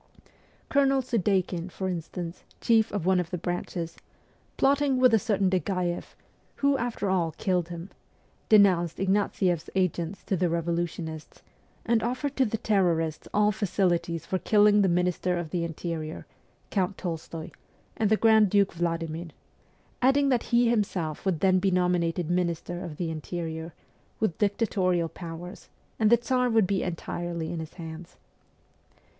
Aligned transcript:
Colone 0.67 1.03
Sudeikin, 1.03 1.69
for 1.69 1.87
instance, 1.87 2.43
chief 2.59 2.91
of 2.91 3.05
one 3.05 3.19
of 3.19 3.29
the 3.29 3.37
branches 3.37 3.97
plotting 4.57 4.97
with 4.97 5.13
a 5.13 5.19
certain 5.19 5.47
Degaeff, 5.47 6.15
who 6.55 6.75
after 6.75 7.07
all 7.07 7.33
killed 7.33 7.69
him 7.69 7.91
denounced 8.49 8.97
Ignatieff's 8.97 9.69
agents 9.75 10.23
to 10.23 10.35
the 10.35 10.49
revolutionists, 10.49 11.43
and 11.85 12.01
offered 12.01 12.35
to 12.37 12.45
the 12.45 12.57
terrorists 12.57 13.27
all 13.31 13.51
facilities 13.51 14.25
for 14.25 14.39
killing 14.39 14.81
the 14.81 14.87
minister 14.89 15.37
of 15.37 15.51
the 15.51 15.63
interior, 15.63 16.25
Count 16.71 16.97
Tolst6y, 16.97 17.51
and 17.95 18.09
the 18.09 18.17
Grand 18.17 18.49
Duke 18.49 18.73
Vladimir; 18.73 19.27
adding 20.01 20.29
that 20.29 20.45
he 20.49 20.67
himself 20.67 21.27
would 21.27 21.41
then 21.41 21.59
be 21.59 21.69
nominated 21.69 22.27
minister 22.27 22.83
of 22.83 22.97
the 22.97 23.11
interior, 23.11 23.71
with 24.19 24.39
dictatorial 24.39 25.09
powers, 25.09 25.69
and 25.99 26.09
the 26.09 26.17
Tsar 26.17 26.49
would 26.49 26.65
be 26.65 26.81
entirely 26.81 27.53
in 27.53 27.59
his 27.59 27.75
hands. 27.75 28.15